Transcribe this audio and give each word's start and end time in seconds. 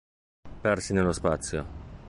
Persi 0.61 0.93
Nello 0.93 1.11
Spazio! 1.11 1.89